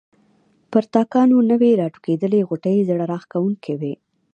پر 0.71 0.83
تاکانو 0.93 1.37
نوي 1.51 1.71
راټوکېدلي 1.81 2.41
غوټۍ 2.49 2.77
زړه 2.89 3.03
راکښونکې 3.11 3.73
وې. 3.79 3.93